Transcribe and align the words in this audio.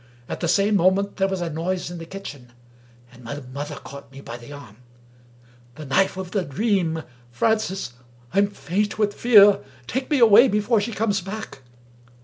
At 0.27 0.39
the 0.39 0.47
same 0.47 0.77
moment, 0.77 1.17
there 1.17 1.27
was 1.27 1.41
a 1.41 1.49
noise 1.51 1.91
in 1.91 1.99
the 1.99 2.07
kitchen, 2.07 2.53
and 3.13 3.23
my 3.23 3.39
mother 3.39 3.75
caught 3.75 4.11
me 4.11 4.19
by 4.19 4.35
the 4.35 4.51
arm. 4.51 4.77
"The 5.75 5.85
knife 5.85 6.17
of 6.17 6.31
the 6.31 6.43
Dream! 6.43 7.03
Francis, 7.29 7.93
I*m 8.33 8.47
faint 8.47 8.97
with 8.97 9.13
fear— 9.13 9.59
take 9.95 10.09
me 10.09 10.17
away 10.17 10.47
before 10.47 10.81
she 10.81 10.91
comes 10.91 11.21
back! 11.21 11.61